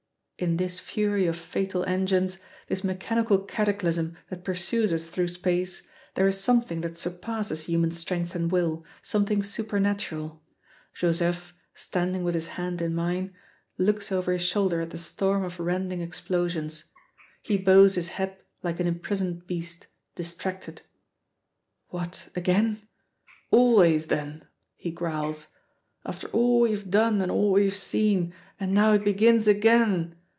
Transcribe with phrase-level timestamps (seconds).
[0.39, 6.27] In this fury of fatal engines, this mechanical cataclysm that pursues us through space, there
[6.27, 10.41] is something that surpasses human strength and will, something supernatural.
[10.95, 13.35] Joseph, standing with his hand in mine,
[13.77, 16.85] looks over his shoulder at the storm of rending explosions.
[17.43, 20.81] He bows his head like an imprisoned beast, distracted:
[21.89, 22.81] "What, again!
[23.51, 24.45] Always, then!"
[24.75, 25.49] he growls;
[26.03, 30.15] "after all we've done and all we've seen and now it begins again!